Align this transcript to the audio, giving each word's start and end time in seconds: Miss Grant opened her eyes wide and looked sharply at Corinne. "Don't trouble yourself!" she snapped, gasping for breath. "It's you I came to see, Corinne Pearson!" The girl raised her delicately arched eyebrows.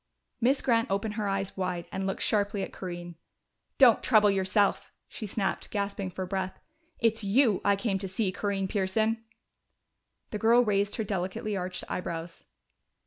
Miss 0.41 0.63
Grant 0.63 0.89
opened 0.89 1.13
her 1.13 1.27
eyes 1.27 1.55
wide 1.55 1.85
and 1.91 2.07
looked 2.07 2.23
sharply 2.23 2.63
at 2.63 2.73
Corinne. 2.73 3.17
"Don't 3.77 4.01
trouble 4.01 4.31
yourself!" 4.31 4.91
she 5.07 5.27
snapped, 5.27 5.69
gasping 5.69 6.09
for 6.09 6.25
breath. 6.25 6.59
"It's 6.97 7.23
you 7.23 7.61
I 7.63 7.75
came 7.75 7.99
to 7.99 8.07
see, 8.07 8.31
Corinne 8.31 8.67
Pearson!" 8.67 9.23
The 10.31 10.39
girl 10.39 10.65
raised 10.65 10.95
her 10.95 11.03
delicately 11.03 11.55
arched 11.55 11.83
eyebrows. 11.87 12.45